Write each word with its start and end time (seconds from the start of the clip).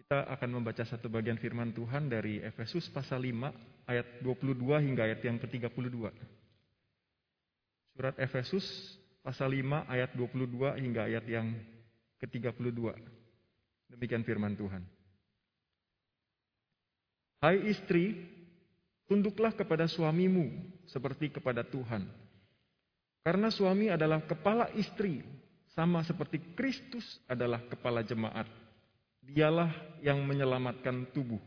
Kita 0.00 0.24
akan 0.32 0.56
membaca 0.56 0.80
satu 0.80 1.12
bagian 1.12 1.36
firman 1.36 1.76
Tuhan 1.76 2.08
dari 2.08 2.40
Efesus 2.40 2.88
pasal 2.88 3.20
5 3.20 3.84
ayat 3.84 4.24
22 4.24 4.56
hingga 4.80 5.04
ayat 5.04 5.20
yang 5.20 5.36
ke-32. 5.36 6.08
Surat 7.92 8.16
Efesus 8.16 8.64
pasal 9.20 9.52
5 9.60 9.84
ayat 9.92 10.16
22 10.16 10.80
hingga 10.80 11.04
ayat 11.04 11.28
yang 11.28 11.52
ke-32. 12.16 12.80
Demikian 13.92 14.24
firman 14.24 14.56
Tuhan. 14.56 14.88
Hai 17.44 17.60
istri, 17.68 18.24
tunduklah 19.04 19.52
kepada 19.52 19.84
suamimu 19.84 20.48
seperti 20.88 21.28
kepada 21.28 21.60
Tuhan. 21.60 22.08
Karena 23.20 23.52
suami 23.52 23.92
adalah 23.92 24.24
kepala 24.24 24.72
istri, 24.80 25.20
sama 25.76 26.00
seperti 26.08 26.56
Kristus 26.56 27.04
adalah 27.28 27.60
kepala 27.68 28.00
jemaat 28.00 28.48
Dialah 29.20 29.70
yang 30.00 30.24
menyelamatkan 30.24 31.08
tubuh. 31.12 31.40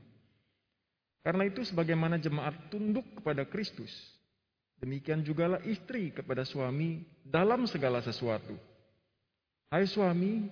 Karena 1.24 1.48
itu 1.48 1.64
sebagaimana 1.64 2.20
jemaat 2.20 2.68
tunduk 2.68 3.08
kepada 3.20 3.48
Kristus, 3.48 3.92
demikian 4.78 5.24
jugalah 5.24 5.64
istri 5.64 6.12
kepada 6.12 6.44
suami 6.44 7.02
dalam 7.24 7.64
segala 7.64 8.04
sesuatu. 8.04 8.54
Hai 9.72 9.88
suami, 9.88 10.52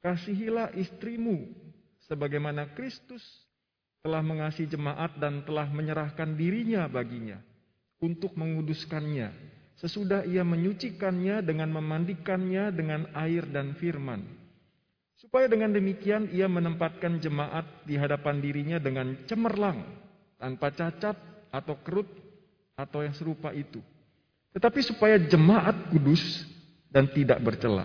kasihilah 0.00 0.72
istrimu 0.78 1.50
sebagaimana 2.06 2.70
Kristus 2.72 3.20
telah 4.00 4.24
mengasihi 4.24 4.70
jemaat 4.70 5.20
dan 5.20 5.44
telah 5.44 5.68
menyerahkan 5.68 6.32
dirinya 6.32 6.88
baginya 6.88 7.36
untuk 8.00 8.32
menguduskannya 8.32 9.28
sesudah 9.76 10.24
ia 10.24 10.44
menyucikannya 10.44 11.44
dengan 11.44 11.68
memandikannya 11.72 12.72
dengan 12.72 13.08
air 13.12 13.44
dan 13.48 13.76
firman 13.76 14.24
Supaya 15.20 15.52
dengan 15.52 15.68
demikian 15.68 16.32
ia 16.32 16.48
menempatkan 16.48 17.20
jemaat 17.20 17.84
di 17.84 18.00
hadapan 18.00 18.40
dirinya 18.40 18.80
dengan 18.80 19.12
cemerlang, 19.28 19.84
tanpa 20.40 20.72
cacat 20.72 21.12
atau 21.52 21.76
kerut 21.84 22.08
atau 22.72 23.04
yang 23.04 23.12
serupa 23.12 23.52
itu. 23.52 23.84
Tetapi 24.56 24.80
supaya 24.80 25.20
jemaat 25.20 25.92
kudus 25.92 26.48
dan 26.88 27.04
tidak 27.12 27.36
bercela. 27.44 27.84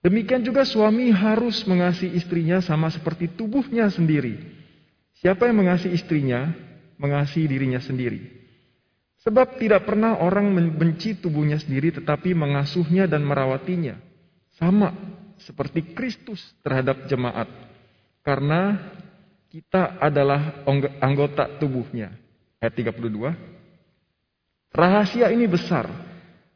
Demikian 0.00 0.40
juga 0.40 0.64
suami 0.64 1.12
harus 1.12 1.60
mengasihi 1.68 2.16
istrinya 2.16 2.64
sama 2.64 2.88
seperti 2.88 3.28
tubuhnya 3.36 3.92
sendiri. 3.92 4.40
Siapa 5.20 5.44
yang 5.44 5.60
mengasihi 5.60 5.92
istrinya, 5.92 6.56
mengasihi 6.96 7.44
dirinya 7.44 7.84
sendiri. 7.84 8.40
Sebab 9.20 9.60
tidak 9.60 9.84
pernah 9.84 10.16
orang 10.24 10.48
membenci 10.48 11.20
tubuhnya 11.20 11.60
sendiri 11.60 11.92
tetapi 11.92 12.32
mengasuhnya 12.32 13.04
dan 13.04 13.20
merawatinya. 13.28 14.00
Sama 14.56 14.88
seperti 15.44 15.94
Kristus 15.96 16.40
terhadap 16.60 17.08
jemaat. 17.08 17.48
Karena 18.20 18.76
kita 19.50 19.98
adalah 19.98 20.62
anggota 21.02 21.58
tubuhnya. 21.58 22.14
Ayat 22.60 22.76
32. 22.76 23.34
Rahasia 24.70 25.32
ini 25.32 25.48
besar. 25.50 25.90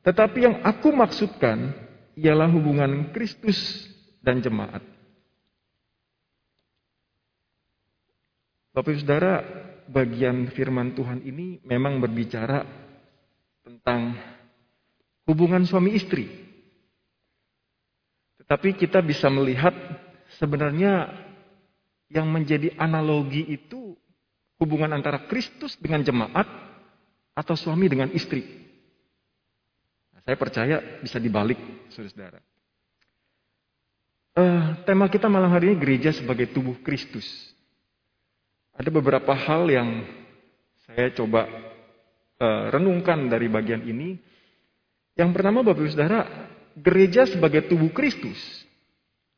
Tetapi 0.05 0.39
yang 0.45 0.57
aku 0.63 0.93
maksudkan 0.93 1.73
ialah 2.15 2.47
hubungan 2.53 3.11
Kristus 3.11 3.89
dan 4.23 4.39
jemaat. 4.39 4.85
Bapak 8.75 8.95
Saudara, 9.01 9.43
bagian 9.89 10.51
firman 10.53 10.93
Tuhan 10.99 11.23
ini 11.25 11.63
memang 11.63 12.03
berbicara 12.03 12.67
tentang 13.65 14.19
hubungan 15.25 15.65
suami 15.65 15.97
istri. 15.97 16.44
Tapi 18.45 18.77
kita 18.77 19.01
bisa 19.01 19.33
melihat 19.33 19.73
sebenarnya 20.37 21.09
yang 22.13 22.29
menjadi 22.29 22.77
analogi 22.77 23.43
itu 23.49 23.97
hubungan 24.61 24.93
antara 24.93 25.25
Kristus 25.27 25.75
dengan 25.81 26.05
jemaat 26.05 26.47
atau 27.35 27.55
suami 27.57 27.91
dengan 27.91 28.13
istri. 28.15 28.45
Nah, 30.15 30.21
saya 30.23 30.37
percaya 30.39 30.77
bisa 31.03 31.19
dibalik, 31.19 31.59
saudara-saudara. 31.91 32.41
Uh, 34.35 34.83
tema 34.83 35.07
kita 35.07 35.31
malam 35.31 35.51
hari 35.51 35.71
ini 35.71 35.77
gereja 35.79 36.11
sebagai 36.11 36.51
tubuh 36.51 36.75
Kristus. 36.83 37.27
Ada 38.75 38.91
beberapa 38.91 39.31
hal 39.31 39.71
yang 39.71 40.03
saya 40.87 41.15
coba 41.15 41.47
uh, 42.43 42.67
renungkan 42.75 43.31
dari 43.31 43.47
bagian 43.47 43.87
ini. 43.87 44.19
Yang 45.15 45.31
pertama, 45.39 45.63
Bapak 45.63 45.79
Ibu 45.79 45.95
Saudara, 45.95 46.27
gereja 46.79 47.27
sebagai 47.27 47.67
tubuh 47.71 47.91
Kristus, 47.95 48.39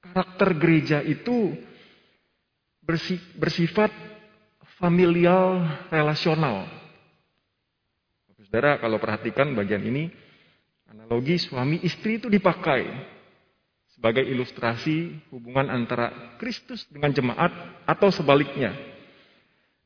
karakter 0.00 0.56
gereja 0.56 0.98
itu 1.04 1.56
bersifat 3.36 3.90
familial 4.78 5.64
relasional. 5.92 6.68
Saudara, 8.46 8.78
kalau 8.78 9.02
perhatikan 9.02 9.52
bagian 9.58 9.82
ini, 9.82 10.06
analogi 10.86 11.34
suami 11.36 11.82
istri 11.82 12.22
itu 12.22 12.30
dipakai 12.30 12.86
sebagai 13.90 14.22
ilustrasi 14.22 15.28
hubungan 15.34 15.66
antara 15.66 16.36
Kristus 16.38 16.86
dengan 16.86 17.10
jemaat 17.10 17.50
atau 17.88 18.12
sebaliknya. 18.14 18.70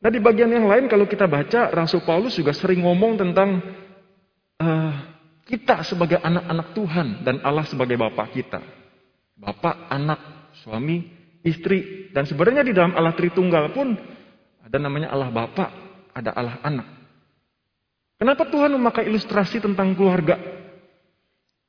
Nah 0.01 0.11
di 0.13 0.21
bagian 0.21 0.53
yang 0.53 0.69
lain 0.69 0.93
kalau 0.93 1.09
kita 1.09 1.25
baca, 1.25 1.73
Rasul 1.73 2.05
Paulus 2.05 2.37
juga 2.37 2.53
sering 2.53 2.85
ngomong 2.85 3.17
tentang 3.17 3.63
uh, 4.61 4.93
kita 5.51 5.83
sebagai 5.83 6.23
anak-anak 6.23 6.79
Tuhan 6.79 7.27
dan 7.27 7.43
Allah 7.43 7.67
sebagai 7.67 7.99
Bapak 7.99 8.31
kita. 8.31 8.63
Bapak, 9.35 9.91
anak, 9.91 10.55
suami, 10.63 11.03
istri. 11.43 12.13
Dan 12.15 12.23
sebenarnya 12.23 12.63
di 12.63 12.71
dalam 12.71 12.95
Allah 12.95 13.17
Tritunggal 13.19 13.75
pun 13.75 13.99
ada 14.63 14.79
namanya 14.79 15.11
Allah 15.11 15.35
Bapak, 15.35 15.71
ada 16.15 16.31
Allah 16.39 16.63
Anak. 16.63 16.89
Kenapa 18.21 18.47
Tuhan 18.47 18.71
memakai 18.79 19.11
ilustrasi 19.11 19.59
tentang 19.59 19.97
keluarga? 19.99 20.39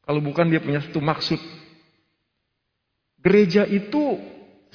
Kalau 0.05 0.21
bukan 0.21 0.51
dia 0.51 0.61
punya 0.61 0.83
satu 0.83 1.01
maksud. 1.01 1.39
Gereja 3.23 3.65
itu 3.65 4.19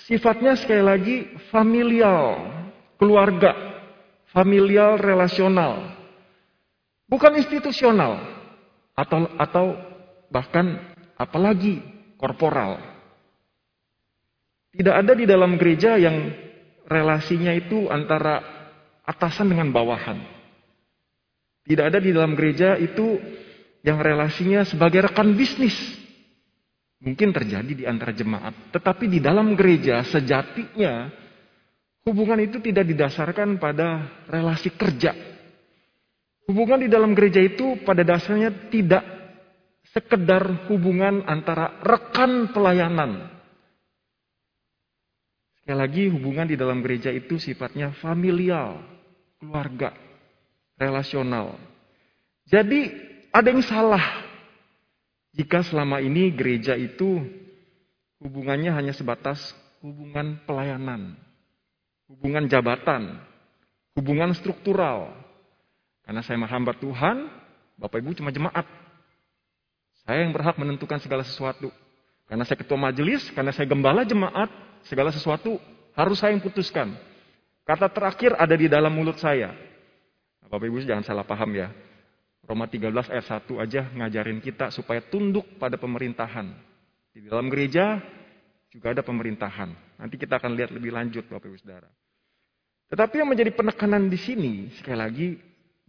sifatnya 0.09 0.57
sekali 0.59 0.83
lagi 0.83 1.17
familial, 1.53 2.49
keluarga, 2.97 3.53
familial 4.33 4.97
relasional. 4.97 5.95
Bukan 7.07 7.39
institusional 7.39 8.37
atau 8.97 9.29
atau 9.37 9.77
bahkan 10.33 10.81
apalagi 11.21 11.85
korporal. 12.17 12.81
Tidak 14.73 14.93
ada 14.93 15.13
di 15.17 15.25
dalam 15.25 15.57
gereja 15.57 15.97
yang 15.97 16.33
relasinya 16.89 17.53
itu 17.53 17.89
antara 17.89 18.41
atasan 19.05 19.53
dengan 19.53 19.73
bawahan. 19.73 20.21
Tidak 21.67 21.85
ada 21.85 21.99
di 21.99 22.13
dalam 22.13 22.37
gereja 22.37 22.77
itu 22.77 23.19
yang 23.83 24.03
relasinya 24.03 24.67
sebagai 24.67 25.07
rekan 25.07 25.33
bisnis. 25.35 25.75
Mungkin 26.97 27.31
terjadi 27.31 27.73
di 27.73 27.85
antara 27.85 28.11
jemaat, 28.11 28.73
tetapi 28.73 29.05
di 29.07 29.21
dalam 29.21 29.53
gereja 29.53 30.01
sejatinya 30.09 31.13
hubungan 32.09 32.41
itu 32.41 32.57
tidak 32.63 32.89
didasarkan 32.89 33.61
pada 33.61 34.23
relasi 34.31 34.73
kerja, 34.73 35.13
Hubungan 36.47 36.79
di 36.79 36.89
dalam 36.91 37.11
gereja 37.11 37.43
itu 37.43 37.83
pada 37.83 38.07
dasarnya 38.07 38.71
tidak 38.71 39.03
sekedar 39.91 40.71
hubungan 40.71 41.27
antara 41.27 41.83
rekan 41.83 42.55
pelayanan. 42.55 43.33
Sekali 45.59 45.75
lagi 45.75 46.05
hubungan 46.07 46.47
di 46.47 46.55
dalam 46.55 46.79
gereja 46.87 47.11
itu 47.11 47.43
sifatnya 47.43 47.91
familial, 47.99 48.79
keluarga, 49.43 49.91
relasional. 50.79 51.59
Jadi 52.47 52.95
ada 53.35 53.49
yang 53.51 53.67
salah 53.67 54.05
jika 55.35 55.67
selama 55.67 55.99
ini 55.99 56.31
gereja 56.31 56.79
itu 56.79 57.27
hubungannya 58.23 58.71
hanya 58.71 58.95
sebatas 58.95 59.43
hubungan 59.83 60.39
pelayanan, 60.47 61.19
hubungan 62.07 62.47
jabatan, 62.47 63.19
hubungan 63.99 64.31
struktural, 64.39 65.11
karena 66.07 66.23
saya 66.23 66.39
hamba 66.39 66.71
Tuhan, 66.79 67.27
Bapak 67.75 67.99
Ibu 67.99 68.15
cuma 68.15 68.31
jemaat. 68.31 68.63
Saya 70.07 70.23
yang 70.23 70.31
berhak 70.31 70.55
menentukan 70.55 71.03
segala 71.03 71.27
sesuatu. 71.27 71.69
Karena 72.31 72.47
saya 72.47 72.63
ketua 72.63 72.79
majelis, 72.79 73.27
karena 73.35 73.51
saya 73.51 73.67
gembala 73.67 74.07
jemaat, 74.07 74.47
segala 74.87 75.11
sesuatu 75.11 75.59
harus 75.99 76.17
saya 76.23 76.31
yang 76.31 76.43
putuskan. 76.47 76.95
Kata 77.67 77.91
terakhir 77.91 78.39
ada 78.39 78.55
di 78.55 78.71
dalam 78.71 78.95
mulut 78.95 79.19
saya. 79.19 79.51
Bapak 80.47 80.71
Ibu 80.71 80.87
jangan 80.87 81.03
salah 81.03 81.27
paham 81.27 81.51
ya. 81.59 81.75
Roma 82.47 82.71
13 82.71 83.11
ayat 83.11 83.27
1 83.27 83.59
aja 83.59 83.83
ngajarin 83.91 84.39
kita 84.39 84.71
supaya 84.71 85.03
tunduk 85.03 85.59
pada 85.59 85.75
pemerintahan. 85.75 86.55
Di 87.11 87.27
dalam 87.27 87.51
gereja 87.51 87.99
juga 88.71 88.95
ada 88.95 89.03
pemerintahan. 89.03 89.99
Nanti 89.99 90.15
kita 90.15 90.39
akan 90.39 90.55
lihat 90.55 90.71
lebih 90.71 90.95
lanjut 90.95 91.27
Bapak 91.27 91.51
Ibu 91.51 91.59
Saudara. 91.59 91.91
Tetapi 92.87 93.19
yang 93.19 93.35
menjadi 93.35 93.51
penekanan 93.51 94.07
di 94.07 94.15
sini, 94.15 94.71
sekali 94.79 94.95
lagi, 94.95 95.29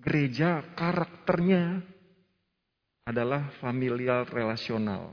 gereja 0.07 0.63
karakternya 0.71 1.83
adalah 3.03 3.51
familial 3.59 4.23
relasional. 4.31 5.11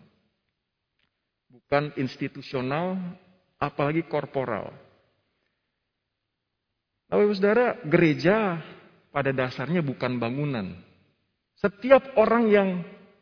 Bukan 1.51 1.91
institusional, 1.99 2.95
apalagi 3.59 4.07
korporal. 4.07 4.71
Nah, 7.11 7.19
Saudara, 7.35 7.79
gereja 7.83 8.63
pada 9.11 9.35
dasarnya 9.35 9.83
bukan 9.83 10.15
bangunan. 10.19 10.79
Setiap 11.59 12.15
orang 12.15 12.51
yang 12.51 12.69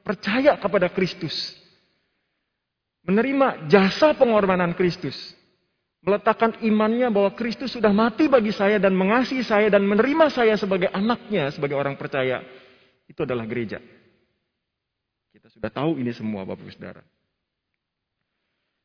percaya 0.04 0.56
kepada 0.60 0.92
Kristus, 0.92 1.56
menerima 3.04 3.68
jasa 3.72 4.12
pengorbanan 4.12 4.76
Kristus, 4.76 5.16
meletakkan 6.02 6.58
imannya 6.66 7.08
bahwa 7.14 7.30
Kristus 7.38 7.78
sudah 7.78 7.94
mati 7.94 8.26
bagi 8.26 8.50
saya 8.50 8.82
dan 8.82 8.92
mengasihi 8.92 9.46
saya 9.46 9.70
dan 9.70 9.86
menerima 9.86 10.34
saya 10.34 10.58
sebagai 10.58 10.90
anaknya, 10.90 11.54
sebagai 11.54 11.78
orang 11.78 11.94
percaya, 11.94 12.42
itu 13.06 13.22
adalah 13.22 13.46
gereja. 13.46 13.78
Kita 15.30 15.46
sudah 15.46 15.70
tahu 15.70 16.02
ini 16.02 16.10
semua 16.10 16.42
Bapak 16.42 16.66
Ibu 16.66 16.74
Saudara. 16.74 17.02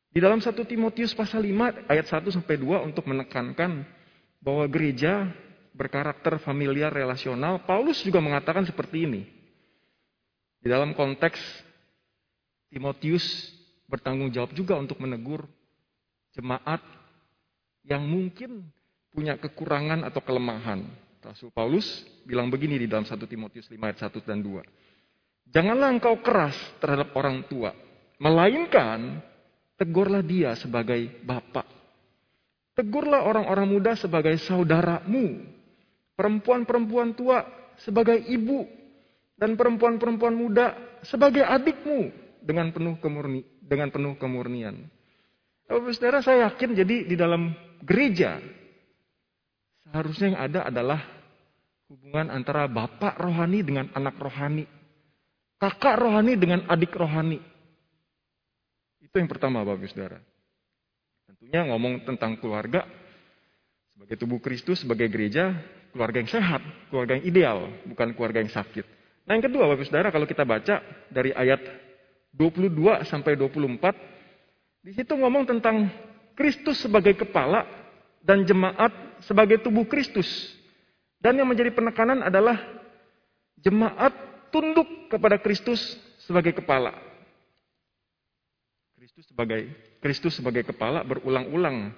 Di 0.08 0.24
dalam 0.24 0.40
1 0.40 0.54
Timotius 0.64 1.12
pasal 1.12 1.44
5 1.44 1.90
ayat 1.90 2.06
1 2.08 2.32
sampai 2.32 2.56
2 2.56 2.86
untuk 2.86 3.04
menekankan 3.04 3.84
bahwa 4.40 4.64
gereja 4.70 5.28
berkarakter 5.76 6.40
familiar 6.40 6.90
relasional, 6.90 7.62
Paulus 7.66 8.00
juga 8.00 8.22
mengatakan 8.22 8.64
seperti 8.64 9.04
ini. 9.04 9.22
Di 10.58 10.66
dalam 10.70 10.94
konteks 10.94 11.38
Timotius 12.72 13.52
bertanggung 13.86 14.30
jawab 14.34 14.54
juga 14.54 14.74
untuk 14.74 14.98
menegur 14.98 15.46
jemaat 16.34 16.97
yang 17.88 18.04
mungkin 18.04 18.68
punya 19.08 19.40
kekurangan 19.40 20.04
atau 20.04 20.20
kelemahan. 20.20 20.84
Rasul 21.24 21.50
Paulus 21.50 22.04
bilang 22.22 22.52
begini 22.52 22.78
di 22.78 22.86
dalam 22.86 23.08
1 23.08 23.16
Timotius 23.24 23.66
5 23.66 23.80
ayat 23.80 23.98
1 24.06 24.28
dan 24.28 24.38
2. 24.44 24.62
Janganlah 25.48 25.88
engkau 25.96 26.20
keras 26.20 26.54
terhadap 26.78 27.16
orang 27.16 27.40
tua, 27.48 27.72
melainkan 28.20 29.24
tegurlah 29.80 30.20
dia 30.20 30.52
sebagai 30.54 31.24
bapak. 31.24 31.64
Tegurlah 32.76 33.26
orang-orang 33.26 33.66
muda 33.66 33.96
sebagai 33.96 34.36
saudaramu, 34.38 35.42
perempuan-perempuan 36.14 37.16
tua 37.16 37.42
sebagai 37.80 38.20
ibu, 38.28 38.68
dan 39.34 39.56
perempuan-perempuan 39.58 40.36
muda 40.36 40.76
sebagai 41.02 41.42
adikmu 41.42 42.12
dengan 42.44 42.70
penuh 42.70 43.00
kemurni, 43.02 43.42
dengan 43.58 43.88
penuh 43.90 44.14
kemurnian. 44.20 44.86
Bapak 45.68 45.92
Saudara, 45.96 46.24
saya 46.24 46.48
yakin 46.48 46.72
jadi 46.72 46.96
di 47.04 47.16
dalam 47.18 47.52
gereja 47.82 48.42
seharusnya 49.88 50.34
yang 50.34 50.40
ada 50.40 50.60
adalah 50.68 51.00
hubungan 51.88 52.28
antara 52.28 52.68
bapak 52.68 53.16
rohani 53.16 53.64
dengan 53.64 53.88
anak 53.96 54.20
rohani, 54.20 54.68
kakak 55.56 55.96
rohani 55.96 56.36
dengan 56.36 56.64
adik 56.68 56.92
rohani. 56.92 57.40
Itu 59.00 59.16
yang 59.16 59.28
pertama 59.28 59.64
Bapak 59.64 59.88
Saudara. 59.88 60.20
Tentunya 61.24 61.64
ngomong 61.64 62.04
tentang 62.04 62.36
keluarga 62.36 62.84
sebagai 63.96 64.20
tubuh 64.20 64.36
Kristus, 64.36 64.84
sebagai 64.84 65.08
gereja, 65.08 65.56
keluarga 65.96 66.20
yang 66.20 66.30
sehat, 66.30 66.60
keluarga 66.92 67.16
yang 67.16 67.24
ideal, 67.24 67.58
bukan 67.88 68.12
keluarga 68.12 68.44
yang 68.44 68.52
sakit. 68.52 68.84
Nah 69.24 69.36
yang 69.36 69.44
kedua 69.48 69.64
Bapak 69.64 69.88
Saudara 69.88 70.12
kalau 70.12 70.28
kita 70.28 70.44
baca 70.44 70.84
dari 71.08 71.32
ayat 71.32 71.60
22 72.36 73.08
sampai 73.08 73.32
24, 73.32 74.84
di 74.84 74.92
situ 74.92 75.12
ngomong 75.16 75.48
tentang 75.48 75.88
Kristus 76.38 76.78
sebagai 76.78 77.18
kepala 77.18 77.66
dan 78.22 78.46
jemaat 78.46 78.94
sebagai 79.26 79.58
tubuh 79.58 79.82
Kristus. 79.90 80.54
Dan 81.18 81.34
yang 81.34 81.50
menjadi 81.50 81.74
penekanan 81.74 82.22
adalah 82.22 82.54
jemaat 83.58 84.14
tunduk 84.54 84.86
kepada 85.10 85.34
Kristus 85.42 85.98
sebagai 86.22 86.54
kepala. 86.54 86.94
Kristus 88.94 89.26
sebagai 89.26 89.60
Kristus 89.98 90.38
sebagai 90.38 90.62
kepala 90.62 91.02
berulang-ulang 91.02 91.90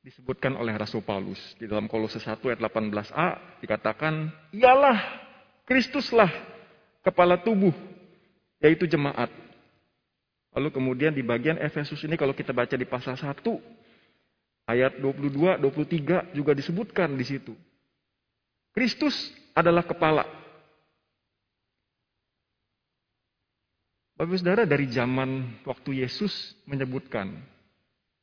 disebutkan 0.00 0.56
oleh 0.56 0.72
Rasul 0.72 1.04
Paulus 1.04 1.36
di 1.60 1.68
dalam 1.68 1.84
Kolose 1.84 2.16
1 2.16 2.40
ayat 2.40 2.60
18a 2.64 3.60
dikatakan 3.60 4.32
ialah 4.56 4.96
Kristuslah 5.66 6.30
kepala 7.02 7.42
tubuh, 7.42 7.74
yaitu 8.62 8.86
jemaat. 8.86 9.45
Lalu 10.56 10.72
kemudian 10.72 11.12
di 11.12 11.20
bagian 11.20 11.60
Efesus 11.60 12.00
ini 12.08 12.16
kalau 12.16 12.32
kita 12.32 12.56
baca 12.56 12.72
di 12.72 12.88
pasal 12.88 13.20
1, 13.20 13.28
ayat 14.64 14.96
22, 14.98 15.60
23 15.60 16.32
juga 16.32 16.56
disebutkan 16.56 17.12
di 17.12 17.28
situ. 17.28 17.52
Kristus 18.72 19.12
adalah 19.52 19.84
kepala. 19.84 20.24
Bapak 24.16 24.32
saudara 24.40 24.64
dari 24.64 24.88
zaman 24.88 25.60
waktu 25.68 26.00
Yesus 26.00 26.56
menyebutkan, 26.64 27.36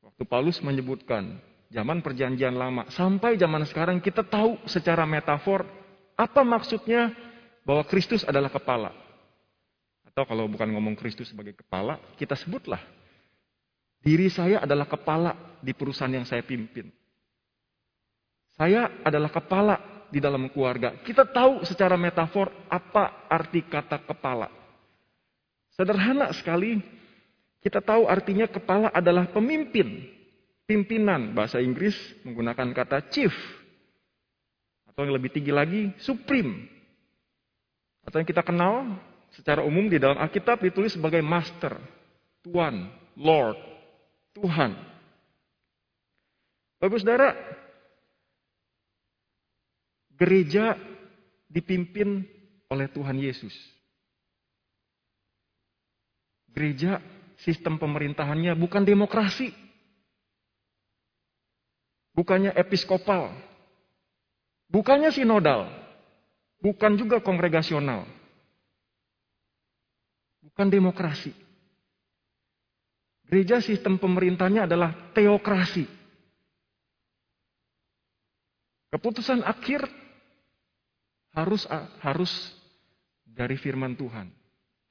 waktu 0.02 0.24
Paulus 0.26 0.58
menyebutkan, 0.66 1.38
zaman 1.70 2.02
perjanjian 2.02 2.58
lama, 2.58 2.90
sampai 2.90 3.38
zaman 3.38 3.62
sekarang 3.70 4.02
kita 4.02 4.26
tahu 4.26 4.58
secara 4.66 5.06
metafor 5.06 5.70
apa 6.18 6.42
maksudnya 6.42 7.14
bahwa 7.62 7.86
Kristus 7.86 8.26
adalah 8.26 8.50
kepala. 8.50 8.90
Atau 10.13 10.30
kalau 10.30 10.45
bukan 10.45 10.69
ngomong 10.69 10.94
Kristus 10.94 11.33
sebagai 11.33 11.57
kepala, 11.57 11.98
kita 12.21 12.38
sebutlah. 12.38 12.77
Diri 13.98 14.30
saya 14.30 14.62
adalah 14.62 14.86
kepala 14.86 15.57
di 15.57 15.74
perusahaan 15.74 16.13
yang 16.13 16.21
saya 16.21 16.45
pimpin. 16.45 16.94
Saya 18.54 19.01
adalah 19.01 19.33
kepala 19.33 20.06
di 20.13 20.21
dalam 20.21 20.54
keluarga. 20.54 21.01
Kita 21.01 21.25
tahu 21.25 21.65
secara 21.65 21.98
metafor 21.98 22.54
apa 22.69 23.25
arti 23.25 23.65
kata 23.65 24.06
kepala. 24.06 24.54
Sederhana 25.74 26.30
sekali, 26.30 26.77
kita 27.65 27.81
tahu 27.81 28.06
artinya 28.06 28.45
kepala 28.45 28.94
adalah 28.94 29.25
pemimpin. 29.33 30.13
Pimpinan, 30.69 31.33
bahasa 31.33 31.57
Inggris 31.57 31.98
menggunakan 32.21 32.69
kata 32.69 33.10
chief. 33.10 33.33
Atau 34.86 35.10
yang 35.10 35.18
lebih 35.18 35.33
tinggi 35.33 35.50
lagi, 35.50 35.89
supreme. 35.98 36.69
Atau 38.06 38.21
yang 38.21 38.30
kita 38.30 38.45
kenal 38.45 38.94
secara 39.34 39.66
umum 39.66 39.90
di 39.90 39.98
dalam 39.98 40.22
Alkitab 40.22 40.62
ditulis 40.62 40.94
sebagai 40.94 41.22
master, 41.26 41.78
tuan, 42.46 42.90
lord, 43.18 43.58
Tuhan. 44.38 44.78
Bapak 46.78 47.00
saudara, 47.00 47.32
gereja 50.14 50.78
dipimpin 51.50 52.26
oleh 52.70 52.90
Tuhan 52.90 53.18
Yesus. 53.18 53.54
Gereja 56.54 57.02
sistem 57.42 57.82
pemerintahannya 57.82 58.54
bukan 58.54 58.86
demokrasi. 58.86 59.50
Bukannya 62.14 62.54
episkopal. 62.54 63.34
Bukannya 64.70 65.10
sinodal. 65.10 65.66
Bukan 66.62 66.94
juga 66.94 67.18
kongregasional. 67.25 68.06
Bukan 70.53 70.69
demokrasi. 70.69 71.33
Gereja 73.25 73.57
sistem 73.57 73.98
pemerintahnya 73.98 74.69
adalah 74.69 74.93
teokrasi. 75.17 75.89
Keputusan 78.93 79.41
akhir 79.41 79.81
harus 81.33 81.65
harus 82.05 82.29
dari 83.25 83.57
firman 83.57 83.98
Tuhan. 83.98 84.29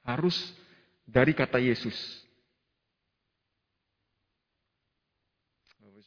Harus 0.02 0.34
dari 1.06 1.30
kata 1.30 1.62
Yesus. 1.62 1.94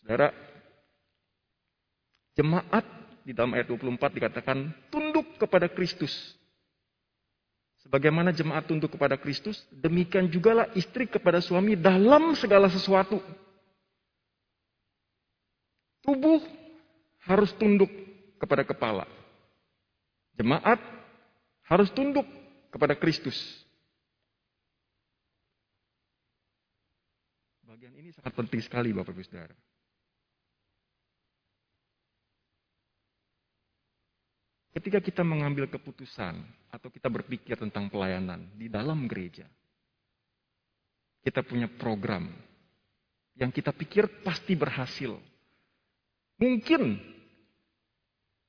Saudara, 0.04 0.30
jemaat 2.38 2.86
di 3.26 3.34
dalam 3.34 3.58
ayat 3.58 3.72
24 3.74 4.18
dikatakan 4.22 4.70
tunduk 4.94 5.40
kepada 5.42 5.66
Kristus. 5.66 6.14
Sebagaimana 7.86 8.34
jemaat 8.34 8.66
tunduk 8.66 8.98
kepada 8.98 9.14
Kristus, 9.14 9.62
demikian 9.70 10.26
jugalah 10.26 10.66
istri 10.74 11.06
kepada 11.06 11.38
suami 11.38 11.78
dalam 11.78 12.34
segala 12.34 12.66
sesuatu. 12.66 13.22
Tubuh 16.02 16.42
harus 17.30 17.54
tunduk 17.62 17.90
kepada 18.42 18.66
kepala. 18.66 19.06
Jemaat 20.34 20.82
harus 21.70 21.94
tunduk 21.94 22.26
kepada 22.74 22.98
Kristus. 22.98 23.38
Bagian 27.70 27.94
ini 28.02 28.10
sangat 28.18 28.34
penting 28.34 28.66
sekali 28.66 28.90
Bapak 28.98 29.14
Ibu 29.14 29.22
Saudara. 29.30 29.54
Ketika 34.76 35.00
kita 35.00 35.24
mengambil 35.24 35.72
keputusan 35.72 36.36
atau 36.68 36.92
kita 36.92 37.08
berpikir 37.08 37.56
tentang 37.56 37.88
pelayanan 37.88 38.44
di 38.60 38.68
dalam 38.68 39.08
gereja, 39.08 39.48
kita 41.24 41.40
punya 41.48 41.72
program 41.72 42.28
yang 43.40 43.56
kita 43.56 43.72
pikir 43.72 44.20
pasti 44.20 44.52
berhasil. 44.60 45.16
Mungkin 46.36 47.00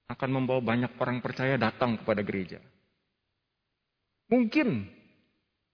akan 0.07 0.31
membawa 0.31 0.63
banyak 0.63 0.99
orang 0.99 1.23
percaya 1.23 1.55
datang 1.59 1.99
kepada 1.99 2.23
gereja. 2.27 2.59
Mungkin 4.27 4.87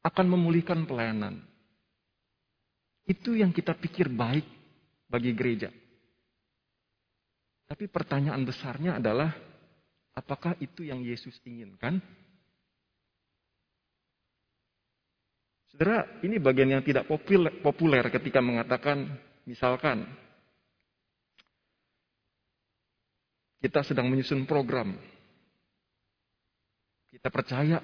akan 0.05 0.27
memulihkan 0.29 0.85
pelayanan. 0.85 1.41
Itu 3.09 3.33
yang 3.33 3.57
kita 3.57 3.73
pikir 3.77 4.13
baik 4.13 4.45
bagi 5.09 5.33
gereja. 5.33 5.69
Tapi 7.69 7.89
pertanyaan 7.89 8.45
besarnya 8.45 9.01
adalah, 9.01 9.33
apakah 10.17 10.57
itu 10.61 10.85
yang 10.85 11.01
Yesus 11.01 11.37
inginkan? 11.45 12.01
Saudara, 15.73 16.05
ini 16.21 16.37
bagian 16.37 16.69
yang 16.69 16.85
tidak 16.85 17.09
populer 17.65 18.05
ketika 18.13 18.45
mengatakan, 18.45 19.09
misalkan, 19.49 20.05
kita 23.63 23.81
sedang 23.87 24.11
menyusun 24.11 24.45
program. 24.45 24.99
Kita 27.09 27.33
percaya 27.33 27.81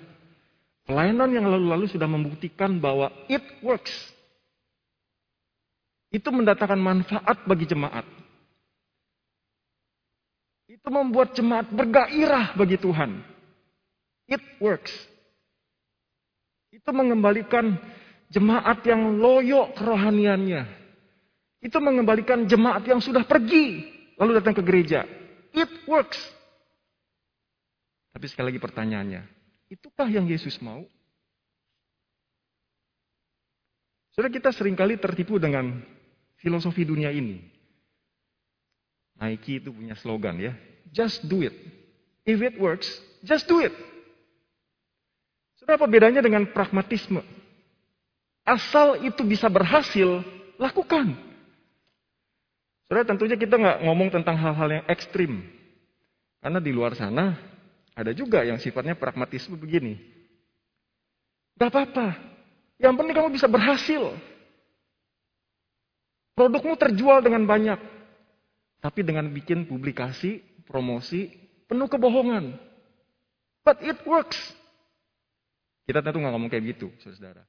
pelayanan 0.85 1.31
yang 1.33 1.47
lalu-lalu 1.49 1.87
sudah 1.89 2.11
membuktikan 2.11 2.77
bahwa 2.77 3.09
it 3.31 3.45
works. 3.65 3.95
Itu 6.13 6.29
mendatangkan 6.35 6.81
manfaat 6.81 7.45
bagi 7.47 7.69
jemaat. 7.69 8.18
Itu 10.79 10.89
membuat 10.95 11.35
jemaat 11.35 11.67
bergairah 11.75 12.55
bagi 12.55 12.79
Tuhan. 12.79 13.19
It 14.31 14.41
works. 14.63 14.95
Itu 16.71 16.95
mengembalikan 16.95 17.75
jemaat 18.31 18.87
yang 18.87 19.19
loyo 19.19 19.75
kerohaniannya. 19.75 20.63
Itu 21.59 21.83
mengembalikan 21.83 22.47
jemaat 22.47 22.87
yang 22.87 23.03
sudah 23.03 23.27
pergi 23.27 23.83
lalu 24.15 24.39
datang 24.39 24.55
ke 24.55 24.63
gereja. 24.63 25.03
It 25.51 25.71
works. 25.91 26.19
Tapi 28.15 28.27
sekali 28.31 28.55
lagi 28.55 28.61
pertanyaannya, 28.63 29.23
itukah 29.71 30.07
yang 30.07 30.27
Yesus 30.27 30.59
mau? 30.63 30.83
Saudara 34.15 34.35
kita 34.35 34.51
sering 34.51 34.75
kali 34.75 34.99
tertipu 34.99 35.39
dengan 35.39 35.79
filosofi 36.43 36.83
dunia 36.83 37.15
ini. 37.15 37.58
Nike 39.19 39.59
itu 39.59 39.75
punya 39.75 39.99
slogan 39.99 40.39
ya, 40.39 40.55
just 40.95 41.27
do 41.27 41.43
it. 41.43 41.55
If 42.23 42.39
it 42.39 42.55
works, 42.57 42.87
just 43.27 43.51
do 43.51 43.59
it. 43.59 43.75
Saudara, 45.59 45.83
apa 45.83 45.87
bedanya 45.91 46.23
dengan 46.23 46.47
pragmatisme? 46.49 47.21
Asal 48.47 49.03
itu 49.05 49.21
bisa 49.27 49.51
berhasil, 49.51 50.23
lakukan. 50.57 51.19
Saudara, 52.87 53.05
tentunya 53.05 53.37
kita 53.37 53.59
nggak 53.59 53.79
ngomong 53.85 54.09
tentang 54.15 54.39
hal-hal 54.39 54.81
yang 54.81 54.85
ekstrim. 54.87 55.45
Karena 56.39 56.63
di 56.63 56.71
luar 56.71 56.95
sana 56.95 57.35
ada 57.99 58.15
juga 58.15 58.47
yang 58.47 58.63
sifatnya 58.63 58.95
pragmatisme 58.95 59.59
begini. 59.59 59.99
Gak 61.59 61.75
apa-apa. 61.75 62.15
Yang 62.79 62.95
penting 62.95 63.15
kamu 63.19 63.31
bisa 63.35 63.51
berhasil. 63.51 64.15
Produkmu 66.39 66.79
terjual 66.79 67.19
dengan 67.19 67.43
banyak. 67.43 67.98
Tapi 68.79 69.03
dengan 69.03 69.27
bikin 69.31 69.67
publikasi, 69.67 70.39
promosi, 70.67 71.31
penuh 71.67 71.91
kebohongan. 71.91 72.55
But 73.67 73.83
it 73.83 73.99
works. 74.07 74.39
Kita 75.89 76.05
tentu 76.05 76.23
nggak 76.23 76.33
ngomong 76.33 76.51
kayak 76.53 76.79
gitu, 76.79 76.93
saudara. 77.03 77.43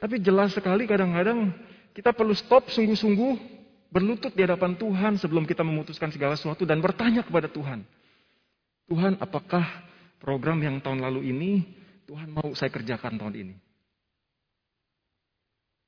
Tapi 0.00 0.18
jelas 0.18 0.56
sekali 0.56 0.88
kadang-kadang 0.88 1.52
kita 1.94 2.10
perlu 2.10 2.34
stop 2.34 2.72
sungguh-sungguh 2.72 3.62
berlutut 3.92 4.32
di 4.32 4.42
hadapan 4.42 4.72
Tuhan 4.74 5.20
sebelum 5.20 5.44
kita 5.44 5.60
memutuskan 5.60 6.08
segala 6.08 6.34
sesuatu 6.34 6.64
dan 6.64 6.80
bertanya 6.80 7.20
kepada 7.22 7.46
Tuhan. 7.46 7.84
Tuhan, 8.88 9.20
apakah 9.20 9.62
program 10.18 10.58
yang 10.64 10.80
tahun 10.80 11.04
lalu 11.04 11.28
ini 11.28 11.52
Tuhan 12.08 12.32
mau 12.32 12.50
saya 12.56 12.72
kerjakan 12.72 13.20
tahun 13.20 13.34
ini? 13.36 13.54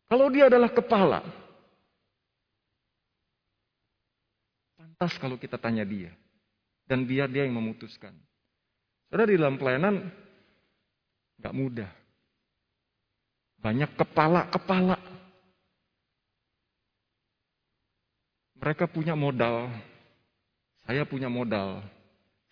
Kalau 0.05 0.29
dia 0.29 0.53
adalah 0.53 0.71
kepala, 0.71 1.25
pantas 5.05 5.21
kalau 5.21 5.37
kita 5.37 5.61
tanya 5.61 5.85
dia. 5.85 6.09
Dan 6.89 7.05
biar 7.05 7.29
dia 7.29 7.45
yang 7.45 7.53
memutuskan. 7.53 8.17
Saudara 9.13 9.29
di 9.29 9.37
dalam 9.37 9.61
pelayanan 9.61 10.09
Gak 11.35 11.53
mudah. 11.53 11.91
Banyak 13.61 13.91
kepala-kepala. 14.01 14.97
Mereka 18.63 18.89
punya 18.89 19.13
modal. 19.19 19.69
Saya 20.87 21.05
punya 21.05 21.29
modal. 21.29 21.83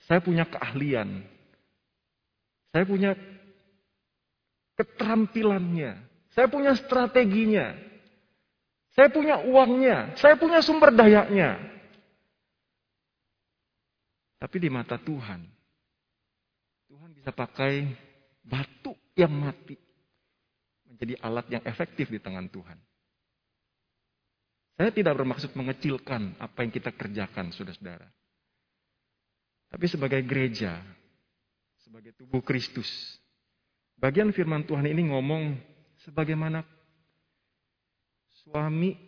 Saya 0.05 0.19
punya 0.21 0.45
keahlian. 0.45 1.25
Saya 2.75 2.85
punya 2.85 3.15
keterampilannya. 4.77 5.95
Saya 6.35 6.51
punya 6.51 6.75
strateginya. 6.75 7.71
Saya 8.93 9.09
punya 9.09 9.41
uangnya. 9.47 10.19
Saya 10.19 10.35
punya 10.37 10.59
sumber 10.59 10.91
dayanya. 10.91 11.72
Tapi 14.43 14.59
di 14.59 14.67
mata 14.67 14.99
Tuhan, 14.99 15.39
Tuhan 16.91 17.15
bisa 17.15 17.31
pakai 17.31 17.87
batu 18.43 18.91
yang 19.15 19.31
mati 19.31 19.79
menjadi 20.83 21.15
alat 21.23 21.47
yang 21.47 21.63
efektif 21.63 22.11
di 22.11 22.19
tangan 22.19 22.51
Tuhan. 22.51 22.75
Saya 24.75 24.91
tidak 24.91 25.15
bermaksud 25.15 25.55
mengecilkan 25.55 26.35
apa 26.43 26.59
yang 26.67 26.75
kita 26.75 26.91
kerjakan, 26.91 27.55
saudara-saudara. 27.55 28.11
Tapi 29.71 29.87
sebagai 29.87 30.19
gereja, 30.27 30.83
sebagai 31.87 32.11
tubuh 32.19 32.43
Kristus, 32.43 32.91
bagian 33.95 34.35
firman 34.35 34.67
Tuhan 34.67 34.91
ini 34.91 35.07
ngomong 35.15 35.55
sebagaimana 36.03 36.67
suami 38.43 38.99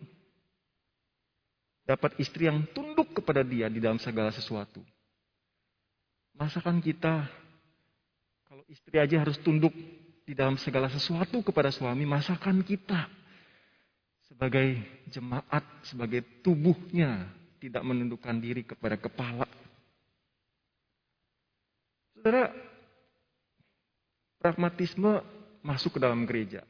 dapat 1.83 2.15
istri 2.23 2.47
yang 2.47 2.63
tunduk 2.71 3.19
kepada 3.19 3.43
dia 3.43 3.67
di 3.67 3.83
dalam 3.83 3.99
segala 3.99 4.31
sesuatu. 4.31 4.79
Masakan 6.35 6.83
kita 6.83 7.27
kalau 8.45 8.63
istri 8.71 8.99
aja 8.99 9.19
harus 9.19 9.39
tunduk 9.39 9.71
di 10.25 10.33
dalam 10.33 10.55
segala 10.59 10.87
sesuatu 10.87 11.43
kepada 11.43 11.69
suami, 11.71 12.03
masakan 12.03 12.63
kita 12.63 13.07
sebagai 14.25 14.79
jemaat, 15.11 15.63
sebagai 15.85 16.23
tubuhnya 16.43 17.29
tidak 17.61 17.83
menundukkan 17.85 18.35
diri 18.41 18.65
kepada 18.65 18.97
kepala. 18.99 19.47
Saudara, 22.15 22.49
pragmatisme 24.41 25.21
masuk 25.61 25.97
ke 25.97 25.99
dalam 26.01 26.25
gereja. 26.25 26.61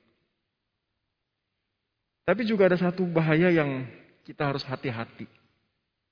Tapi 2.25 2.41
juga 2.47 2.65
ada 2.65 2.79
satu 2.79 3.05
bahaya 3.05 3.53
yang 3.53 3.85
kita 4.25 4.47
harus 4.49 4.65
hati-hati. 4.65 5.29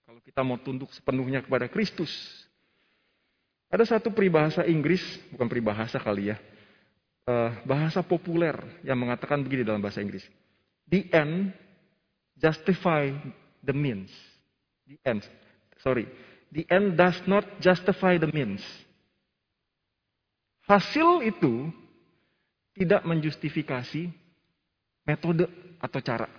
Kalau 0.05 0.21
kita 0.21 0.45
mau 0.45 0.61
tunduk 0.61 0.93
sepenuhnya 0.93 1.41
kepada 1.41 1.65
Kristus, 1.65 2.11
ada 3.73 3.89
satu 3.89 4.13
peribahasa 4.13 4.61
Inggris, 4.69 5.01
bukan 5.33 5.49
peribahasa 5.49 5.97
kali 5.97 6.29
ya, 6.29 6.37
uh, 7.25 7.57
bahasa 7.65 8.05
populer 8.05 8.53
yang 8.85 9.01
mengatakan 9.01 9.41
begini 9.41 9.65
dalam 9.65 9.81
bahasa 9.81 9.97
Inggris. 9.97 10.21
The 10.85 11.09
end 11.09 11.57
justify 12.37 13.09
the 13.65 13.73
means. 13.73 14.13
The 14.85 15.01
end, 15.01 15.25
sorry. 15.81 16.05
The 16.53 16.69
end 16.69 17.01
does 17.01 17.17
not 17.25 17.49
justify 17.57 18.21
the 18.21 18.29
means. 18.29 18.61
Hasil 20.69 21.25
itu 21.25 21.73
tidak 22.77 23.01
menjustifikasi 23.09 24.13
metode 25.01 25.49
atau 25.81 25.99
cara. 26.05 26.29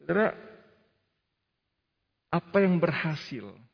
Saudara, 0.00 0.32
apa 2.32 2.56
yang 2.64 2.80
berhasil 2.80 3.67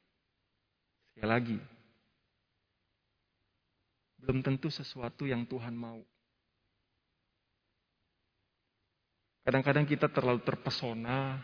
Sekali 1.15 1.31
lagi, 1.31 1.59
belum 4.19 4.43
tentu 4.43 4.67
sesuatu 4.67 5.31
yang 5.31 5.47
Tuhan 5.47 5.71
mau. 5.71 6.03
Kadang-kadang 9.47 9.87
kita 9.87 10.11
terlalu 10.11 10.43
terpesona, 10.43 11.39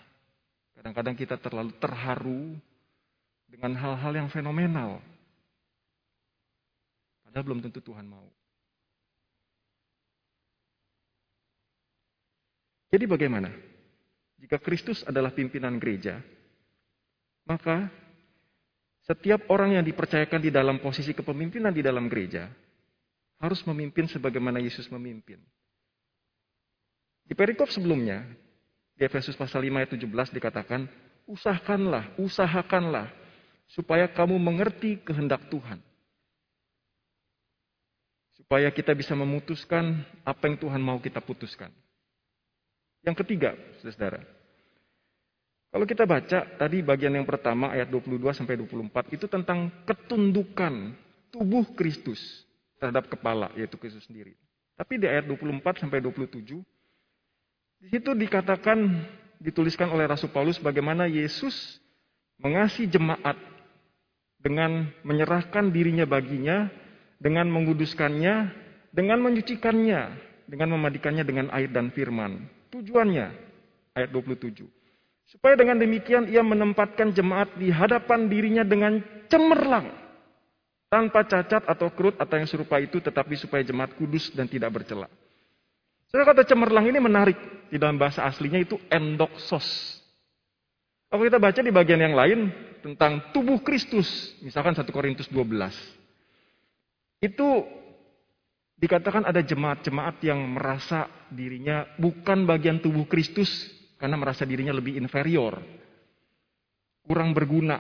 kadang-kadang 0.75 1.15
kita 1.15 1.39
terlalu 1.39 1.71
terharu 1.79 2.59
dengan 3.47 3.79
hal-hal 3.79 4.13
yang 4.17 4.27
fenomenal. 4.27 4.99
Padahal 7.23 7.47
belum 7.47 7.63
tentu 7.63 7.79
Tuhan 7.79 8.11
mau. 8.11 8.27
Jadi 12.91 13.07
bagaimana? 13.07 13.55
Jika 14.41 14.59
Kristus 14.59 15.07
adalah 15.07 15.31
pimpinan 15.31 15.79
gereja, 15.79 16.19
maka 17.47 17.87
setiap 19.11 19.51
orang 19.51 19.75
yang 19.75 19.83
dipercayakan 19.83 20.39
di 20.39 20.55
dalam 20.55 20.79
posisi 20.79 21.11
kepemimpinan 21.11 21.75
di 21.75 21.83
dalam 21.83 22.07
gereja 22.07 22.47
harus 23.43 23.59
memimpin 23.67 24.07
sebagaimana 24.07 24.63
Yesus 24.63 24.87
memimpin. 24.87 25.43
Di 27.27 27.35
perikop 27.35 27.67
sebelumnya, 27.75 28.23
di 28.95 29.03
Efesus 29.03 29.35
pasal 29.35 29.67
5 29.67 29.83
ayat 29.83 29.91
17 29.99 30.31
dikatakan, 30.31 30.87
usahakanlah, 31.27 32.15
usahakanlah 32.23 33.11
supaya 33.67 34.07
kamu 34.07 34.39
mengerti 34.39 35.03
kehendak 35.03 35.43
Tuhan. 35.51 35.83
Supaya 38.39 38.71
kita 38.71 38.95
bisa 38.95 39.19
memutuskan 39.19 40.07
apa 40.23 40.47
yang 40.47 40.55
Tuhan 40.55 40.79
mau 40.79 41.03
kita 41.03 41.19
putuskan. 41.19 41.75
Yang 43.03 43.27
ketiga, 43.27 43.59
saudara, 43.83 44.23
Kalau 45.71 45.87
kita 45.87 46.03
baca 46.03 46.39
tadi 46.59 46.83
bagian 46.83 47.15
yang 47.15 47.23
pertama 47.23 47.71
ayat 47.71 47.87
22 47.95 48.19
sampai 48.35 48.59
24 48.59 49.15
itu 49.15 49.31
tentang 49.31 49.71
ketundukan 49.87 50.99
tubuh 51.31 51.63
Kristus 51.79 52.19
terhadap 52.83 53.07
kepala 53.07 53.55
yaitu 53.55 53.79
Kristus 53.79 54.03
sendiri. 54.11 54.35
Tapi 54.75 54.99
di 54.99 55.07
ayat 55.07 55.31
24 55.31 55.87
sampai 55.87 56.03
27 56.03 56.59
di 57.81 57.87
situ 57.87 58.11
dikatakan 58.13 59.07
dituliskan 59.39 59.89
oleh 59.95 60.11
Rasul 60.11 60.35
Paulus 60.35 60.59
bagaimana 60.59 61.07
Yesus 61.07 61.79
mengasihi 62.43 62.91
jemaat 62.91 63.39
dengan 64.41 64.89
menyerahkan 65.05 65.69
dirinya 65.71 66.09
baginya, 66.09 66.67
dengan 67.21 67.47
menguduskannya, 67.53 68.35
dengan 68.91 69.23
menyucikannya, 69.23 70.01
dengan 70.49 70.69
memandikannya 70.75 71.23
dengan 71.23 71.47
air 71.55 71.69
dan 71.71 71.93
firman. 71.93 72.49
Tujuannya, 72.73 73.27
ayat 73.95 74.11
27. 74.11 74.80
Supaya 75.31 75.55
dengan 75.55 75.79
demikian 75.79 76.27
ia 76.27 76.43
menempatkan 76.43 77.15
jemaat 77.15 77.55
di 77.55 77.71
hadapan 77.71 78.27
dirinya 78.27 78.67
dengan 78.67 78.99
cemerlang. 79.31 79.87
Tanpa 80.91 81.23
cacat 81.23 81.71
atau 81.71 81.87
kerut 81.95 82.19
atau 82.19 82.35
yang 82.35 82.51
serupa 82.51 82.83
itu 82.83 82.99
tetapi 82.99 83.39
supaya 83.39 83.63
jemaat 83.63 83.95
kudus 83.95 84.35
dan 84.35 84.51
tidak 84.51 84.75
bercela. 84.75 85.07
Saudara 86.11 86.35
kata 86.35 86.43
cemerlang 86.43 86.91
ini 86.91 86.99
menarik. 86.99 87.39
Di 87.71 87.79
dalam 87.79 87.95
bahasa 87.95 88.27
aslinya 88.27 88.59
itu 88.59 88.75
endoksos. 88.91 89.63
Kalau 91.07 91.23
kita 91.23 91.39
baca 91.39 91.61
di 91.63 91.71
bagian 91.71 92.03
yang 92.03 92.19
lain 92.19 92.51
tentang 92.83 93.31
tubuh 93.31 93.63
Kristus. 93.63 94.35
Misalkan 94.43 94.75
1 94.75 94.83
Korintus 94.91 95.31
12. 95.31 95.47
Itu 97.23 97.63
dikatakan 98.83 99.31
ada 99.31 99.39
jemaat-jemaat 99.47 100.19
yang 100.27 100.43
merasa 100.59 101.07
dirinya 101.31 101.87
bukan 102.03 102.43
bagian 102.51 102.83
tubuh 102.83 103.07
Kristus 103.07 103.80
karena 104.01 104.17
merasa 104.17 104.49
dirinya 104.49 104.73
lebih 104.73 104.97
inferior, 104.97 105.61
kurang 107.05 107.37
berguna, 107.37 107.77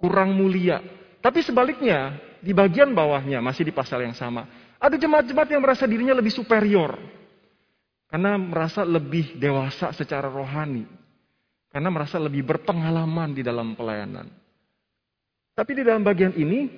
kurang 0.00 0.32
mulia. 0.32 0.80
Tapi 1.20 1.44
sebaliknya, 1.44 2.16
di 2.40 2.56
bagian 2.56 2.96
bawahnya 2.96 3.44
masih 3.44 3.68
di 3.68 3.76
pasal 3.76 4.00
yang 4.08 4.16
sama, 4.16 4.48
ada 4.80 4.96
jemaat-jemaat 4.96 5.48
yang 5.52 5.60
merasa 5.60 5.84
dirinya 5.84 6.16
lebih 6.16 6.32
superior. 6.32 6.96
Karena 8.08 8.40
merasa 8.40 8.88
lebih 8.88 9.36
dewasa 9.36 9.92
secara 9.92 10.32
rohani, 10.32 10.88
karena 11.68 11.88
merasa 11.92 12.16
lebih 12.16 12.44
berpengalaman 12.44 13.36
di 13.36 13.44
dalam 13.44 13.76
pelayanan. 13.76 14.28
Tapi 15.52 15.72
di 15.76 15.82
dalam 15.84 16.04
bagian 16.04 16.32
ini, 16.36 16.68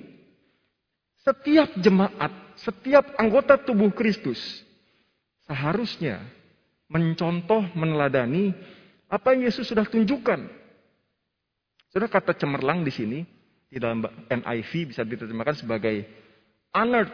setiap 1.23 1.71
jemaat, 1.79 2.55
setiap 2.59 3.15
anggota 3.15 3.55
tubuh 3.59 3.91
Kristus 3.95 4.63
seharusnya 5.47 6.23
mencontoh, 6.89 7.65
meneladani 7.73 8.53
apa 9.09 9.33
yang 9.33 9.49
Yesus 9.49 9.69
sudah 9.69 9.85
tunjukkan. 9.85 10.45
Sudah 11.93 12.09
kata 12.11 12.35
cemerlang 12.35 12.83
di 12.83 12.91
sini 12.91 13.19
di 13.71 13.77
dalam 13.79 14.03
NIV 14.27 14.91
bisa 14.91 15.01
diterjemahkan 15.07 15.63
sebagai 15.63 16.05
honored 16.75 17.09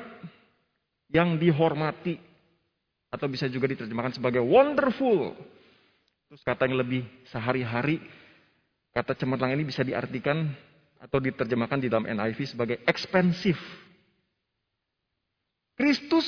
yang 1.13 1.38
dihormati 1.38 2.18
atau 3.12 3.28
bisa 3.28 3.46
juga 3.51 3.70
diterjemahkan 3.70 4.18
sebagai 4.18 4.42
wonderful. 4.42 5.36
Terus 6.32 6.42
kata 6.48 6.66
yang 6.66 6.80
lebih 6.80 7.04
sehari-hari 7.28 8.00
kata 8.96 9.16
cemerlang 9.16 9.56
ini 9.56 9.68
bisa 9.68 9.84
diartikan 9.84 10.48
atau 11.01 11.20
diterjemahkan 11.20 11.80
di 11.82 11.88
dalam 11.92 12.08
NIV 12.08 12.40
sebagai 12.56 12.78
expensive. 12.88 13.60
Kristus 15.75 16.25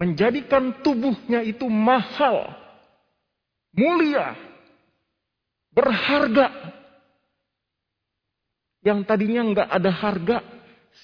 menjadikan 0.00 0.80
tubuhnya 0.80 1.44
itu 1.44 1.68
mahal, 1.68 2.48
mulia, 3.76 4.32
berharga. 5.76 6.48
Yang 8.80 9.04
tadinya 9.04 9.44
nggak 9.44 9.68
ada 9.68 9.92
harga, 9.92 10.36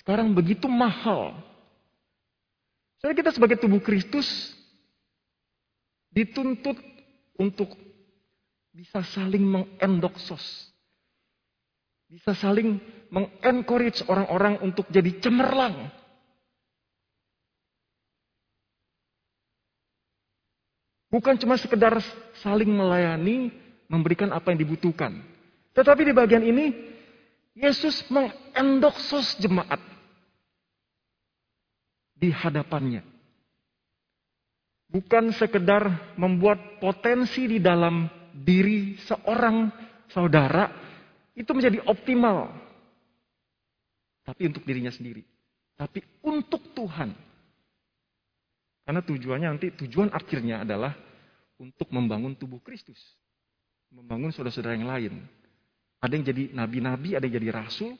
sekarang 0.00 0.32
begitu 0.32 0.64
mahal. 0.64 1.36
Jadi 3.04 3.12
kita 3.20 3.36
sebagai 3.36 3.60
tubuh 3.60 3.84
Kristus 3.84 4.24
dituntut 6.08 6.80
untuk 7.36 7.68
bisa 8.72 9.04
saling 9.12 9.44
mengendoksos. 9.44 10.40
Bisa 12.08 12.32
saling 12.32 12.80
mengencourage 13.12 14.00
orang-orang 14.08 14.56
untuk 14.64 14.88
jadi 14.88 15.20
cemerlang 15.20 15.92
Bukan 21.16 21.40
cuma 21.40 21.56
sekedar 21.56 21.96
saling 22.44 22.68
melayani, 22.68 23.48
memberikan 23.88 24.36
apa 24.36 24.52
yang 24.52 24.60
dibutuhkan. 24.60 25.16
Tetapi 25.72 26.04
di 26.04 26.12
bagian 26.12 26.44
ini, 26.44 26.76
Yesus 27.56 28.04
mengendoksos 28.12 29.40
jemaat 29.40 29.80
di 32.20 32.28
hadapannya. 32.28 33.00
Bukan 34.92 35.32
sekedar 35.32 35.88
membuat 36.20 36.84
potensi 36.84 37.48
di 37.48 37.64
dalam 37.64 38.12
diri 38.36 39.00
seorang 39.08 39.72
saudara 40.12 40.68
itu 41.32 41.48
menjadi 41.56 41.80
optimal. 41.88 42.52
Tapi 44.20 44.52
untuk 44.52 44.68
dirinya 44.68 44.92
sendiri. 44.92 45.24
Tapi 45.80 46.04
untuk 46.28 46.60
Tuhan. 46.76 47.16
Karena 48.84 49.00
tujuannya 49.00 49.48
nanti, 49.48 49.72
tujuan 49.80 50.12
akhirnya 50.12 50.60
adalah 50.60 51.05
untuk 51.56 51.88
membangun 51.92 52.36
tubuh 52.36 52.60
Kristus. 52.60 52.98
Membangun 53.92 54.32
saudara-saudara 54.32 54.76
yang 54.76 54.88
lain. 54.88 55.14
Ada 56.00 56.12
yang 56.12 56.24
jadi 56.26 56.42
nabi-nabi, 56.52 57.16
ada 57.16 57.24
yang 57.24 57.36
jadi 57.40 57.50
rasul. 57.52 57.96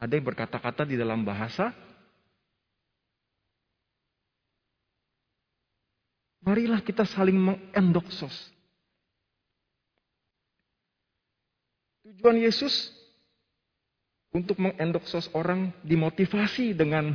Ada 0.00 0.16
yang 0.16 0.24
berkata-kata 0.24 0.88
di 0.88 0.96
dalam 0.96 1.26
bahasa. 1.26 1.74
Marilah 6.40 6.80
kita 6.80 7.04
saling 7.04 7.36
mengendoksos. 7.36 8.32
Tujuan 12.00 12.40
Yesus 12.40 12.90
untuk 14.32 14.56
mengendoksos 14.56 15.28
orang 15.36 15.74
dimotivasi 15.84 16.72
dengan 16.72 17.12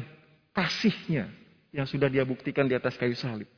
kasihnya 0.54 1.28
yang 1.74 1.90
sudah 1.90 2.08
dia 2.08 2.24
buktikan 2.24 2.70
di 2.70 2.78
atas 2.78 2.96
kayu 2.96 3.18
salib. 3.18 3.50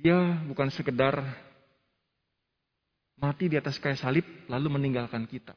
Dia 0.00 0.16
bukan 0.48 0.72
sekedar 0.72 1.20
mati 3.20 3.52
di 3.52 3.60
atas 3.60 3.76
kayu 3.76 4.00
salib 4.00 4.24
lalu 4.48 4.80
meninggalkan 4.80 5.28
kita. 5.28 5.52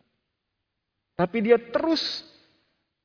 Tapi 1.16 1.48
dia 1.48 1.56
terus 1.56 2.04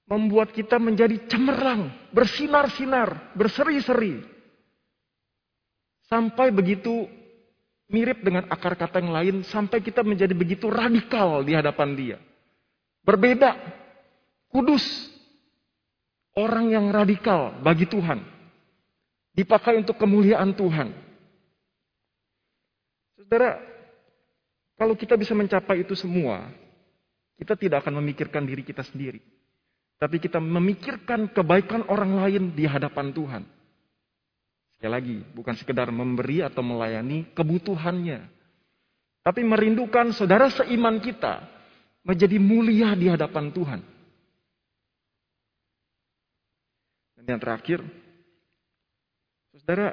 membuat 0.09 0.51
kita 0.51 0.81
menjadi 0.83 1.15
cemerlang, 1.31 1.93
bersinar-sinar, 2.11 3.37
berseri-seri. 3.39 4.25
Sampai 6.09 6.49
begitu 6.51 7.07
mirip 7.93 8.25
dengan 8.25 8.49
akar 8.49 8.75
kata 8.75 8.99
yang 8.99 9.13
lain, 9.13 9.37
sampai 9.45 9.85
kita 9.85 10.01
menjadi 10.03 10.33
begitu 10.33 10.67
radikal 10.73 11.45
di 11.45 11.53
hadapan 11.53 11.93
dia. 11.95 12.19
Berbeda, 13.05 13.55
kudus, 14.49 14.83
orang 16.35 16.73
yang 16.73 16.89
radikal 16.89 17.61
bagi 17.61 17.85
Tuhan. 17.85 18.25
Dipakai 19.37 19.79
untuk 19.79 20.01
kemuliaan 20.01 20.57
Tuhan. 20.57 21.08
Saudara, 23.29 23.61
kalau 24.81 24.97
kita 24.97 25.21
bisa 25.21 25.37
mencapai 25.37 25.85
itu 25.85 25.93
semua, 25.93 26.49
kita 27.37 27.61
tidak 27.61 27.85
akan 27.85 28.01
memikirkan 28.01 28.41
diri 28.49 28.65
kita 28.65 28.81
sendiri. 28.81 29.21
Tapi 30.01 30.17
kita 30.17 30.41
memikirkan 30.41 31.29
kebaikan 31.29 31.85
orang 31.93 32.17
lain 32.17 32.57
di 32.57 32.65
hadapan 32.65 33.13
Tuhan. 33.13 33.45
Sekali 34.81 34.89
lagi, 34.89 35.17
bukan 35.37 35.55
sekedar 35.61 35.93
memberi 35.93 36.41
atau 36.41 36.65
melayani 36.65 37.29
kebutuhannya. 37.37 38.33
Tapi 39.21 39.45
merindukan 39.45 40.09
saudara 40.17 40.49
seiman 40.49 40.97
kita 40.97 41.45
menjadi 42.09 42.41
mulia 42.41 42.97
di 42.97 43.13
hadapan 43.13 43.53
Tuhan. 43.53 43.81
Dan 47.21 47.25
yang 47.37 47.41
terakhir, 47.45 47.85
saudara, 49.53 49.93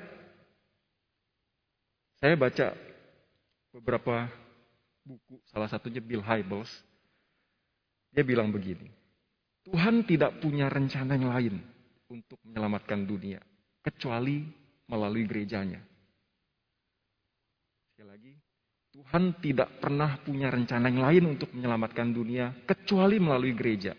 saya 2.23 2.39
baca 2.39 2.94
beberapa 3.75 4.31
buku, 5.03 5.43
salah 5.51 5.67
satunya 5.67 5.99
Bill 5.99 6.23
Hybels. 6.23 6.71
Dia 8.15 8.23
bilang 8.23 8.47
begini, 8.47 8.87
Tuhan 9.67 10.07
tidak 10.07 10.39
punya 10.39 10.71
rencana 10.71 11.19
yang 11.19 11.27
lain 11.35 11.55
untuk 12.07 12.39
menyelamatkan 12.47 13.03
dunia, 13.03 13.43
kecuali 13.83 14.47
melalui 14.87 15.27
gerejanya. 15.27 15.83
Sekali 17.91 18.07
lagi, 18.07 18.33
Tuhan 18.95 19.35
tidak 19.43 19.83
pernah 19.83 20.15
punya 20.23 20.47
rencana 20.47 20.87
yang 20.87 21.03
lain 21.03 21.23
untuk 21.35 21.51
menyelamatkan 21.51 22.07
dunia, 22.15 22.55
kecuali 22.63 23.19
melalui 23.19 23.51
gereja. 23.51 23.91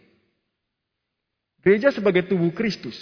Gereja 1.61 1.93
sebagai 1.93 2.25
tubuh 2.25 2.57
Kristus 2.57 2.97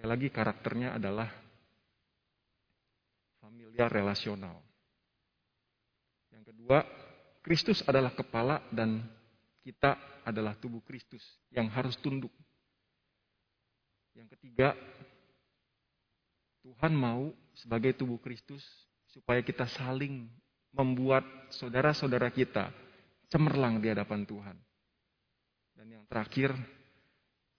Sekali 0.00 0.16
lagi 0.16 0.32
karakternya 0.32 0.96
adalah 0.96 1.28
familiar 3.36 3.92
relasional. 3.92 4.56
Yang 6.32 6.56
kedua, 6.56 6.88
Kristus 7.44 7.84
adalah 7.84 8.16
kepala 8.16 8.64
dan 8.72 9.04
kita 9.60 10.00
adalah 10.24 10.56
tubuh 10.56 10.80
Kristus 10.88 11.20
yang 11.52 11.68
harus 11.68 12.00
tunduk. 12.00 12.32
Yang 14.16 14.40
ketiga, 14.40 14.72
Tuhan 16.64 16.96
mau 16.96 17.36
sebagai 17.52 17.92
tubuh 17.92 18.16
Kristus 18.24 18.64
supaya 19.04 19.44
kita 19.44 19.68
saling 19.68 20.32
membuat 20.72 21.28
saudara-saudara 21.52 22.32
kita 22.32 22.72
cemerlang 23.28 23.84
di 23.84 23.92
hadapan 23.92 24.24
Tuhan. 24.24 24.56
Dan 25.76 25.86
yang 25.92 26.04
terakhir, 26.08 26.56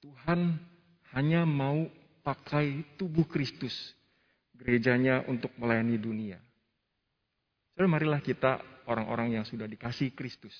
Tuhan 0.01 0.57
hanya 1.13 1.45
mau 1.45 2.00
pakai 2.21 2.97
tubuh 2.97 3.25
Kristus, 3.25 3.73
gerejanya 4.55 5.25
untuk 5.25 5.51
melayani 5.57 5.97
dunia. 5.97 6.39
Jadi 7.75 7.87
marilah 7.89 8.21
kita 8.21 8.61
orang-orang 8.85 9.41
yang 9.41 9.45
sudah 9.45 9.65
dikasih 9.65 10.13
Kristus 10.13 10.53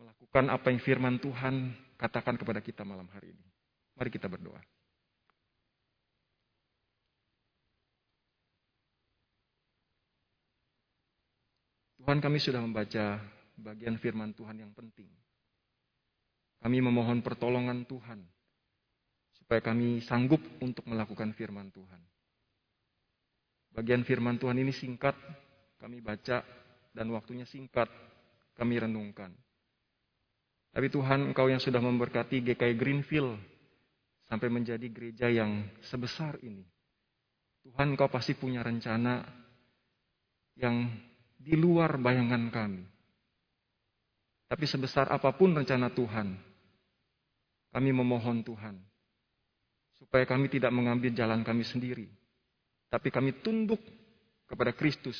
melakukan 0.00 0.48
apa 0.48 0.72
yang 0.72 0.80
firman 0.80 1.20
Tuhan 1.20 1.76
katakan 2.00 2.40
kepada 2.40 2.64
kita 2.64 2.86
malam 2.88 3.04
hari 3.12 3.36
ini. 3.36 3.46
Mari 4.00 4.08
kita 4.08 4.32
berdoa. 4.32 4.60
Tuhan 12.00 12.16
kami 12.16 12.40
sudah 12.40 12.64
membaca 12.64 13.20
bagian 13.60 14.00
firman 14.00 14.32
Tuhan 14.32 14.56
yang 14.56 14.72
penting. 14.72 15.06
Kami 16.64 16.80
memohon 16.80 17.20
pertolongan 17.20 17.84
Tuhan 17.84 18.24
supaya 19.50 19.66
kami 19.66 19.98
sanggup 20.06 20.38
untuk 20.62 20.86
melakukan 20.86 21.34
firman 21.34 21.74
Tuhan. 21.74 21.98
Bagian 23.74 24.06
firman 24.06 24.38
Tuhan 24.38 24.54
ini 24.62 24.70
singkat, 24.70 25.18
kami 25.74 25.98
baca 25.98 26.46
dan 26.94 27.10
waktunya 27.10 27.42
singkat, 27.42 27.90
kami 28.54 28.78
renungkan. 28.78 29.34
Tapi 30.70 30.86
Tuhan 30.86 31.34
Engkau 31.34 31.50
yang 31.50 31.58
sudah 31.58 31.82
memberkati 31.82 32.46
GKI 32.46 32.78
Greenfield 32.78 33.42
sampai 34.30 34.54
menjadi 34.54 34.86
gereja 34.86 35.26
yang 35.26 35.66
sebesar 35.82 36.38
ini. 36.46 36.62
Tuhan 37.66 37.98
Engkau 37.98 38.06
pasti 38.06 38.38
punya 38.38 38.62
rencana 38.62 39.26
yang 40.62 40.94
di 41.34 41.58
luar 41.58 41.98
bayangan 41.98 42.54
kami. 42.54 42.86
Tapi 44.46 44.62
sebesar 44.70 45.10
apa 45.10 45.34
pun 45.34 45.58
rencana 45.58 45.90
Tuhan, 45.90 46.38
kami 47.74 47.90
memohon 47.90 48.46
Tuhan, 48.46 48.89
supaya 50.00 50.24
kami 50.24 50.48
tidak 50.48 50.72
mengambil 50.72 51.12
jalan 51.12 51.44
kami 51.44 51.62
sendiri, 51.62 52.08
tapi 52.88 53.12
kami 53.12 53.36
tunduk 53.44 53.78
kepada 54.48 54.72
Kristus 54.72 55.16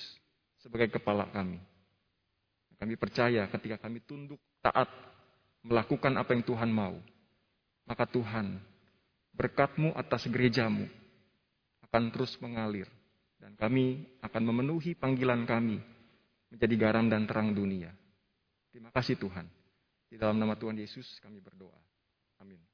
sebagai 0.59 0.97
kepala 0.97 1.29
kami. 1.29 1.61
Kami 2.81 2.97
percaya 2.97 3.45
ketika 3.53 3.77
kami 3.77 4.01
tunduk, 4.09 4.40
taat, 4.64 4.88
melakukan 5.61 6.16
apa 6.16 6.33
yang 6.33 6.40
Tuhan 6.49 6.73
mau, 6.73 6.97
maka 7.85 8.09
Tuhan, 8.09 8.57
berkatmu 9.37 9.93
atas 9.93 10.25
gerejamu 10.27 10.88
akan 11.85 12.09
terus 12.09 12.35
mengalir. 12.40 12.88
Dan 13.40 13.57
kami 13.57 14.05
akan 14.21 14.43
memenuhi 14.53 14.93
panggilan 14.97 15.49
kami 15.49 15.81
menjadi 16.53 16.75
garam 16.77 17.09
dan 17.09 17.25
terang 17.25 17.57
dunia. 17.57 17.88
Terima 18.69 18.93
kasih 18.93 19.16
Tuhan. 19.16 19.49
Di 20.12 20.21
dalam 20.21 20.37
nama 20.37 20.55
Tuhan 20.61 20.77
Yesus 20.77 21.19
kami 21.25 21.40
berdoa. 21.40 21.79
Amin. 22.43 22.70